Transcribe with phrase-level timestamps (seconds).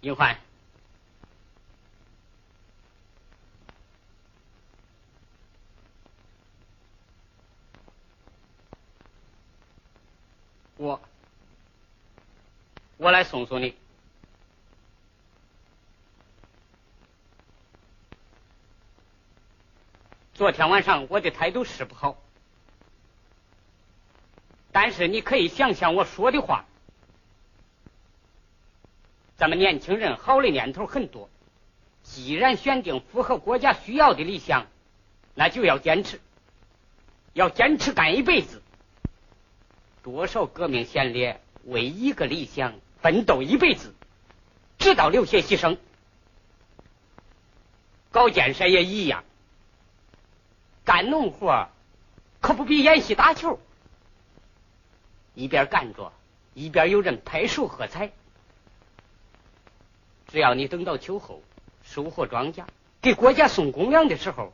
[0.00, 0.38] 银环，
[10.76, 11.00] 我
[12.96, 13.74] 我来送送你。
[20.34, 22.16] 昨天晚上我的态度是不好，
[24.70, 26.64] 但是你可以想想我说的话。
[29.38, 31.30] 咱们年轻人好的念头很多，
[32.02, 34.66] 既然选定符合国家需要的理想，
[35.32, 36.20] 那就要坚持，
[37.34, 38.60] 要坚持干一辈子。
[40.02, 43.94] 多少革命先烈为一个理想奋斗一辈子，
[44.76, 45.78] 直到流血牺牲。
[48.10, 49.22] 搞建设也一样。
[50.84, 51.68] 干农活
[52.40, 53.60] 可不比演戏打球，
[55.34, 56.12] 一边干着，
[56.54, 58.10] 一边有人拍手喝彩。
[60.28, 61.42] 只要你等到秋后
[61.82, 62.64] 收获庄稼，
[63.00, 64.52] 给国家送公粮的时候，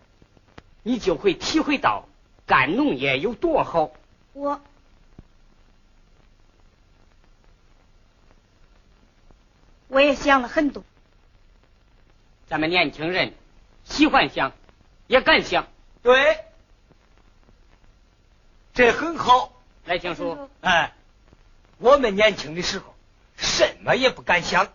[0.83, 2.09] 你就会体会到
[2.47, 3.91] 干农业有多好。
[4.33, 4.61] 我
[9.89, 10.85] 我也想了很多。
[12.47, 13.35] 咱们年轻人
[13.85, 14.53] 喜欢想，
[15.07, 15.67] 也敢想。
[16.03, 16.45] 对，
[18.75, 19.53] 这很好，
[19.87, 20.51] 来听书。
[20.61, 20.93] 哎，
[21.79, 22.95] 我们年轻的时候，
[23.37, 24.69] 什么也不敢想，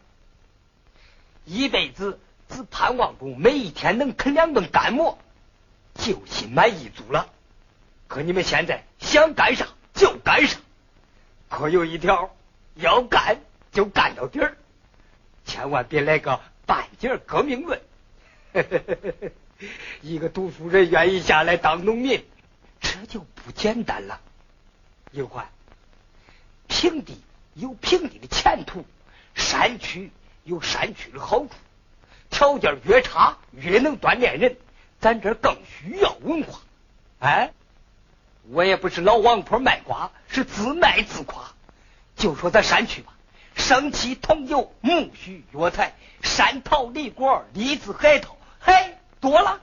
[1.50, 5.18] 一辈子只盼望着每一天能啃两顿干馍，
[5.96, 7.28] 就心满意足了。
[8.08, 10.60] 可你们现在想干啥就干啥，
[11.50, 12.36] 可有一条，
[12.76, 13.42] 要干
[13.72, 14.58] 就干到底儿，
[15.44, 17.82] 千万别来个半截革命论。
[20.02, 22.24] 一个读书人愿意下来当农民，
[22.80, 24.22] 这就不简单了。
[25.12, 25.50] 有关
[26.68, 27.20] 平地
[27.56, 28.86] 有平地的前途，
[29.34, 30.12] 山区
[30.50, 31.50] 有山区的好处。
[32.30, 34.58] 条件越差，越能锻炼人。
[35.00, 36.60] 咱这更需要文化。
[37.20, 37.52] 哎，
[38.50, 41.54] 我也不是老王婆卖瓜，是自卖自夸。
[42.16, 43.14] 就说咱山区吧，
[43.56, 48.74] 生漆、桐油、木须、药材、山桃、梨果、李子、海桃，嘿。
[49.22, 49.60] 多了，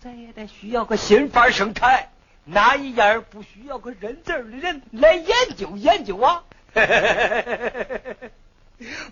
[0.00, 2.10] 咱也得需要个新法生产，
[2.44, 6.42] 哪一样不需要个认字的人来研究研究啊？
[6.74, 8.30] 嘿嘿嘿嘿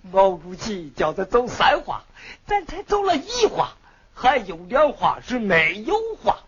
[0.02, 2.04] 毛主席叫他走三化，
[2.46, 3.76] 咱才走了一化，
[4.14, 6.40] 还有两化是没有化，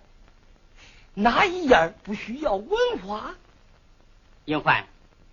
[1.14, 3.34] 哪一样不需要文化？
[4.44, 4.86] 英焕，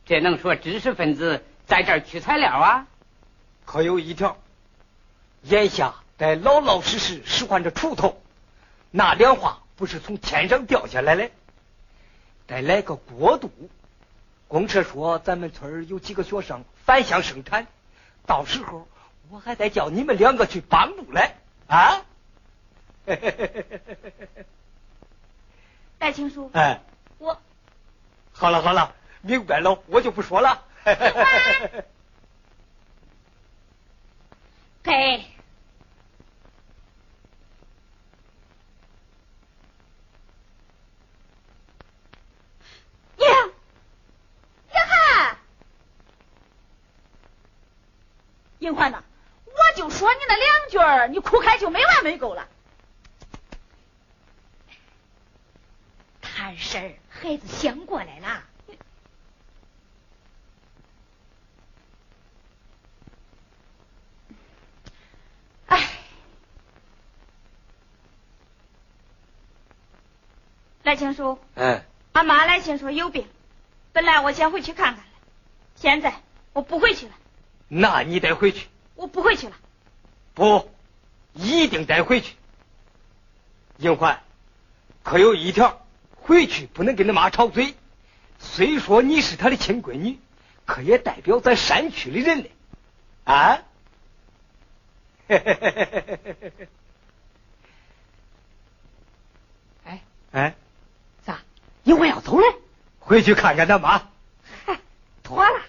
[0.06, 2.88] 这能说知识分子在这儿取材料啊？
[3.66, 4.38] 可有一条，
[5.44, 5.96] 眼下。
[6.18, 8.20] 得老老实实使唤着锄头，
[8.90, 11.30] 那两话不是从天上掉下来的。
[12.48, 13.52] 得来个过渡。
[14.48, 17.68] 公社说咱们村有几个学生返乡生产，
[18.28, 18.88] 到时候
[19.30, 22.06] 我还得叫你们两个去帮助来啊！
[25.98, 26.82] 戴青叔，哎，
[27.18, 27.42] 我
[28.32, 30.64] 好了好了，明白了，我就不说了。
[34.84, 35.26] 给。
[48.68, 49.02] 金欢呐，
[49.46, 52.50] 我就说你那两句儿，你哭开就没完没够了。
[56.22, 58.44] 谈事儿，孩子想过来了。
[65.68, 65.90] 哎，
[70.84, 73.30] 来青叔，嗯，俺妈来信说有病，
[73.94, 75.10] 本来我先回去看看了，
[75.78, 77.14] 现在我不回去了。
[77.68, 78.68] 那你得回去。
[78.96, 79.56] 我不回去了。
[80.34, 80.72] 不，
[81.34, 82.36] 一定得回去。
[83.78, 84.22] 英焕，
[85.04, 85.86] 可有一条，
[86.16, 87.76] 回去不能跟你妈吵嘴。
[88.40, 90.20] 虽说你是他的亲闺女，
[90.66, 92.52] 可也代表咱山区的人嘞。
[93.24, 93.64] 啊？
[99.84, 100.02] 哎
[100.32, 100.56] 哎，
[101.26, 101.40] 咋？
[101.84, 102.46] 英焕要走了？
[103.00, 104.10] 回去看看他妈。
[104.66, 104.80] 嗨，
[105.24, 105.62] 妥了，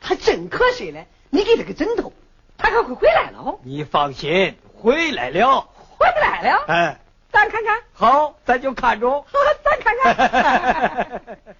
[0.00, 1.06] 他真瞌睡了。
[1.30, 2.12] 你给他个枕头，
[2.56, 3.58] 他可会回来了哦。
[3.62, 6.64] 你放心，回来了，回来了。
[6.66, 7.80] 哎，咱看看。
[7.92, 9.10] 好，咱就看着。
[9.22, 9.28] 好
[9.62, 11.28] 咱看看。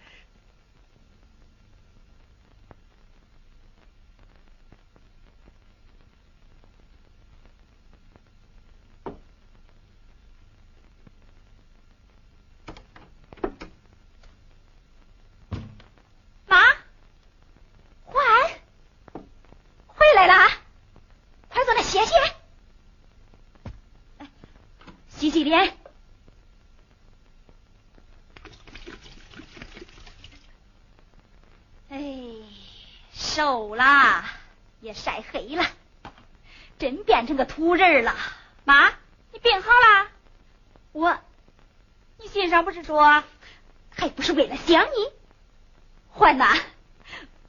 [20.15, 20.35] 来了，
[25.45, 25.73] 脸。
[31.91, 31.99] 哎，
[33.39, 34.25] 瘦了，
[34.81, 35.65] 也晒黑了，
[36.77, 38.17] 真变成个土人了。
[38.65, 38.89] 妈，
[39.31, 40.09] 你病好了？
[40.91, 41.17] 我，
[42.19, 43.23] 你信上不是说，
[43.91, 45.13] 还不是为了想你？
[46.11, 46.53] 欢呐，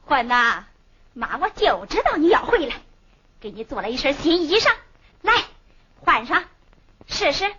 [0.06, 0.68] 欢呐，
[1.16, 2.76] 妈，我就知道你要回来，
[3.40, 4.72] 给你做了一身新衣裳，
[5.24, 5.44] 来
[6.02, 6.44] 换上
[7.08, 7.52] 试试。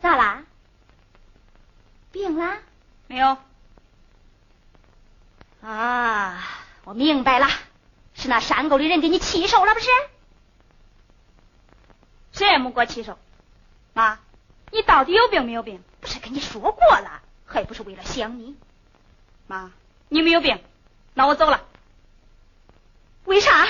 [0.00, 0.44] 咋啦？
[2.12, 2.56] 病了？
[3.08, 3.36] 没有。
[5.62, 6.44] 啊，
[6.84, 7.46] 我明白了，
[8.14, 9.88] 是那山沟里人给你气受了，不是？
[12.32, 13.18] 谁也没给我气受。
[13.92, 14.18] 妈，
[14.72, 15.82] 你到底有病没有病？
[16.00, 18.56] 不是跟你说过了，还不是为了想你。
[19.46, 19.70] 妈，
[20.08, 20.60] 你没有病，
[21.14, 21.64] 那我走了。
[23.24, 23.68] 为啥？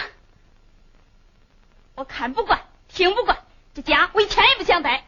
[1.95, 3.45] 我看不惯，听不惯，
[3.75, 5.05] 这家我一天也不想待。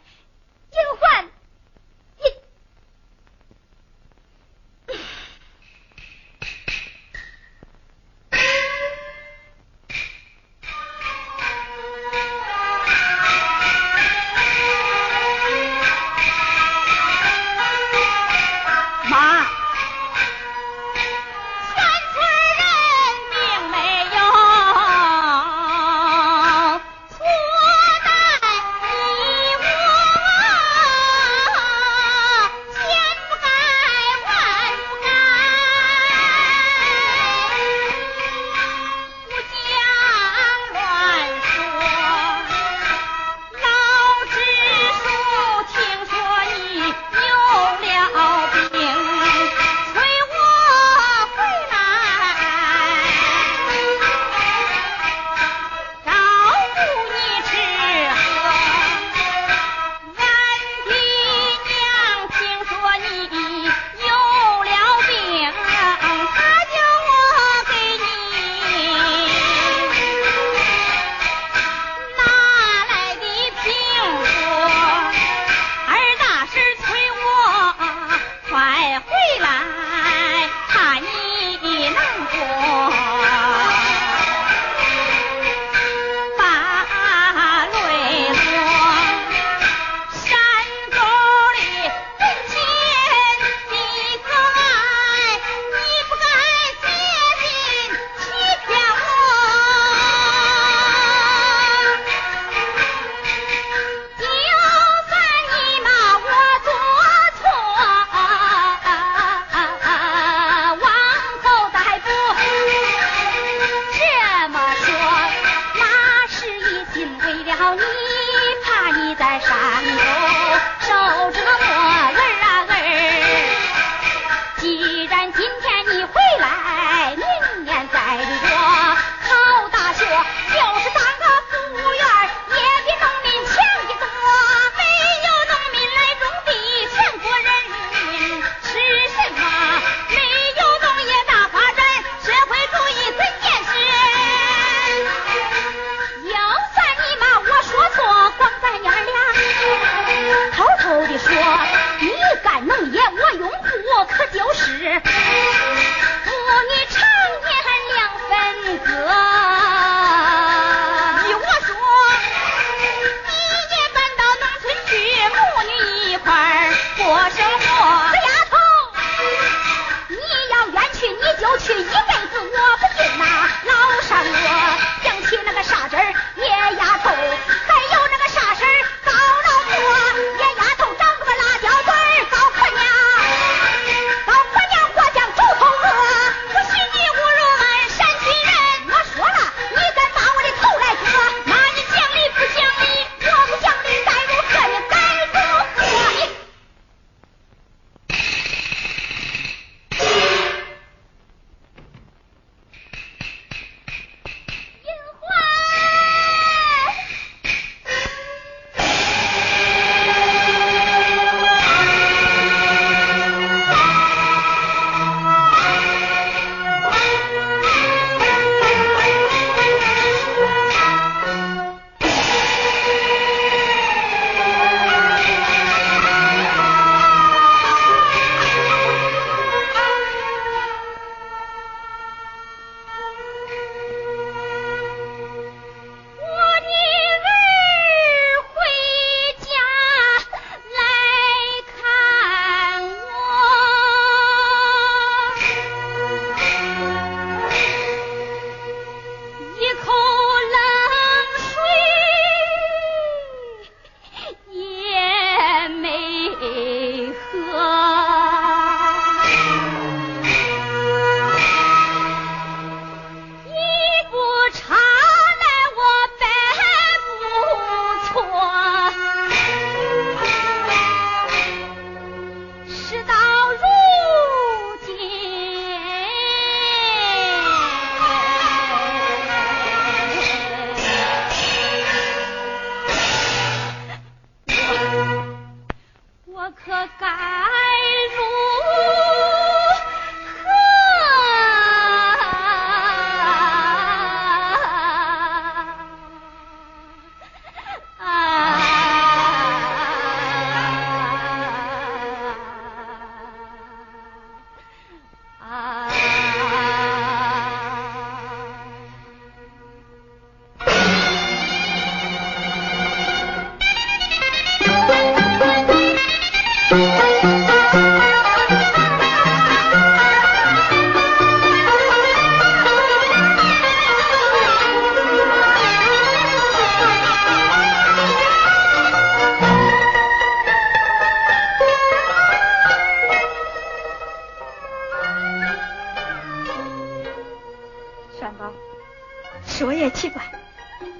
[339.95, 340.21] 奇怪，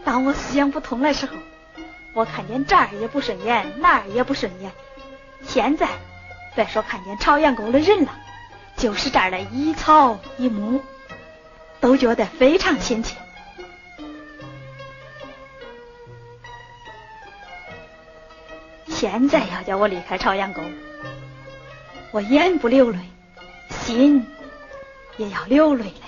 [0.04, 0.80] 当我思想不。
[0.80, 1.36] 通的时候，
[2.14, 4.72] 我看见这儿也不顺眼，那儿也不顺眼。
[5.46, 5.88] 现在
[6.56, 8.16] 别说看见朝阳沟的人了，
[8.78, 10.82] 就是这儿的一草一木，
[11.82, 13.18] 都觉得非常亲切。
[18.88, 20.62] 现在要叫我离开朝阳沟，
[22.12, 22.98] 我眼不流泪，
[23.70, 24.26] 心
[25.18, 26.05] 也要流泪了。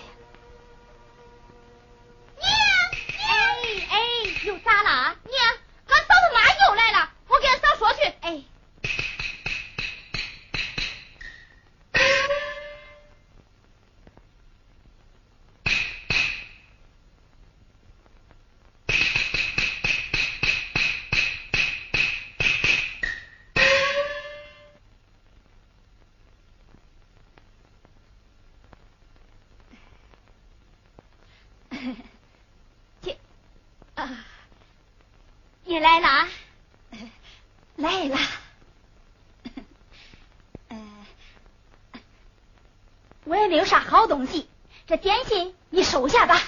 [44.07, 44.49] 东西，
[44.87, 46.41] 这点心你收下吧。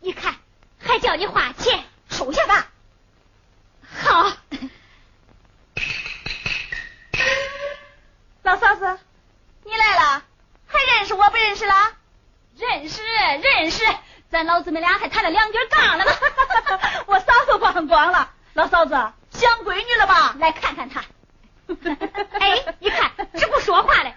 [0.00, 0.34] 你看，
[0.78, 2.68] 还叫你花钱，收下吧。
[3.86, 4.32] 好，
[8.42, 8.98] 老嫂子，
[9.64, 10.22] 你来了，
[10.66, 11.74] 还认识我不认识了？
[12.56, 13.84] 认识，认识，
[14.30, 16.10] 咱老姊妹俩还谈了两句杠了呢。
[17.06, 18.94] 我嫂子忘光了，老嫂子
[19.32, 20.34] 想闺女了吧？
[20.38, 21.04] 来看看她。
[22.40, 24.14] 哎，你看，这不说话了，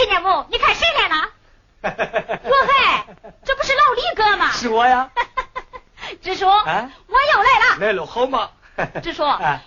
[0.00, 1.16] 亲家母，你看谁来了？
[1.82, 1.90] 哟
[2.66, 3.04] 嗨，
[3.44, 4.50] 这不是老李哥吗？
[4.52, 5.10] 是我呀。
[6.22, 7.76] 支书，我又来了。
[7.80, 8.48] 来了好吗？
[9.02, 9.24] 支书，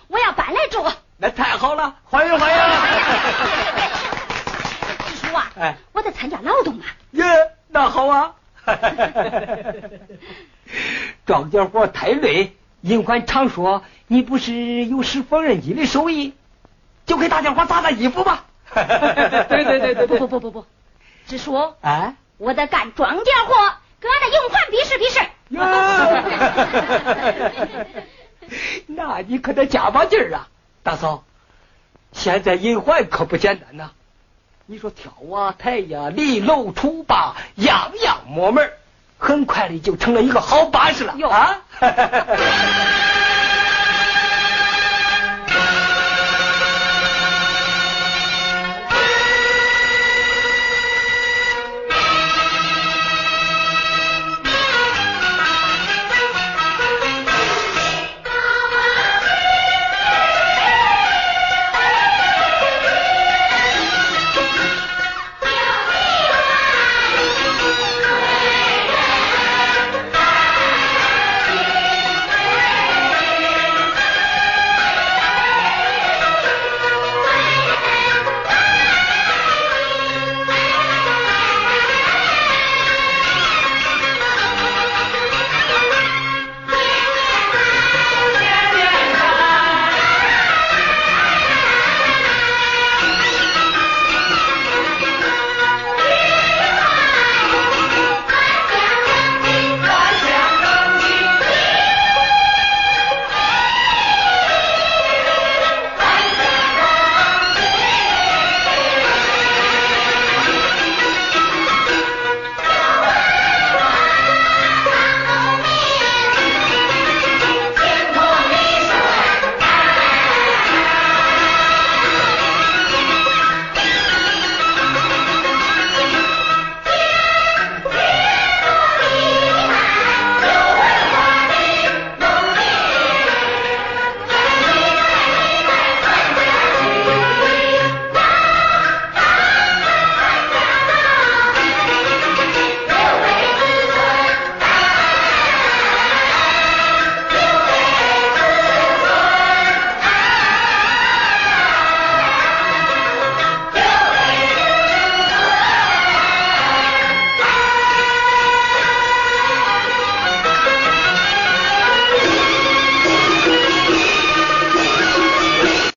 [0.08, 0.84] 我要搬来住。
[1.18, 2.58] 那太好了，欢迎欢迎。
[5.06, 5.52] 支书啊，
[5.92, 6.86] 我在参加劳动啊。
[7.12, 7.24] 耶，
[7.68, 8.34] 那好啊。
[11.26, 16.34] 庄稼活太累，银环常说你不是有使缝纫机的手艺，
[17.06, 18.46] 就给大家伙砸砸衣服吧。
[19.48, 20.66] 对对对对，不不不不不，
[21.26, 23.54] 支书啊，我得干庄稼活，
[24.00, 25.20] 跟俺的银环比试比试。
[28.86, 30.48] 那你可得加把劲儿啊，
[30.82, 31.24] 大嫂。
[32.12, 33.90] 现在银环可不简单呐，
[34.66, 38.70] 你说挑啊抬呀，立楼出坝，样样摸门
[39.18, 41.62] 很快的就成了一个好把式了啊。